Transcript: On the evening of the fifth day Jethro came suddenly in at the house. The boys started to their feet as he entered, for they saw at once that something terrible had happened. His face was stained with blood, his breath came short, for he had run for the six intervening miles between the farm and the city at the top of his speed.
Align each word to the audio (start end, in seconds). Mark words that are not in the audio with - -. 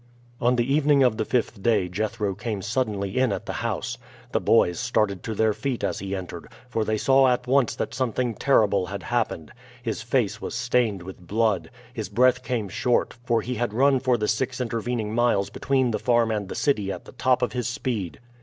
On 0.41 0.55
the 0.55 0.63
evening 0.73 1.03
of 1.03 1.17
the 1.17 1.25
fifth 1.25 1.61
day 1.61 1.87
Jethro 1.87 2.33
came 2.33 2.63
suddenly 2.63 3.19
in 3.19 3.31
at 3.31 3.45
the 3.45 3.53
house. 3.61 3.99
The 4.31 4.41
boys 4.41 4.79
started 4.79 5.21
to 5.21 5.35
their 5.35 5.53
feet 5.53 5.83
as 5.83 5.99
he 5.99 6.15
entered, 6.15 6.47
for 6.67 6.83
they 6.83 6.97
saw 6.97 7.27
at 7.27 7.45
once 7.45 7.75
that 7.75 7.93
something 7.93 8.33
terrible 8.33 8.87
had 8.87 9.03
happened. 9.03 9.51
His 9.83 10.01
face 10.01 10.41
was 10.41 10.55
stained 10.55 11.03
with 11.03 11.27
blood, 11.27 11.69
his 11.93 12.09
breath 12.09 12.41
came 12.41 12.67
short, 12.67 13.13
for 13.25 13.43
he 13.43 13.53
had 13.53 13.75
run 13.75 13.99
for 13.99 14.17
the 14.17 14.27
six 14.27 14.59
intervening 14.59 15.13
miles 15.13 15.51
between 15.51 15.91
the 15.91 15.99
farm 15.99 16.31
and 16.31 16.49
the 16.49 16.55
city 16.55 16.91
at 16.91 17.05
the 17.05 17.11
top 17.11 17.43
of 17.43 17.53
his 17.53 17.67
speed. 17.67 18.19